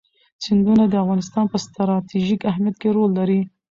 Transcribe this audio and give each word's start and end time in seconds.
سیندونه 0.43 0.83
د 0.89 0.93
افغانستان 1.03 1.45
په 1.49 1.57
ستراتیژیک 1.65 2.41
اهمیت 2.51 2.75
کې 2.81 2.89
رول 2.95 3.11
لري. 3.19 3.39